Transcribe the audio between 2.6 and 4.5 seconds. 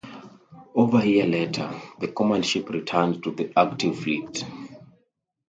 returned to the active fleet.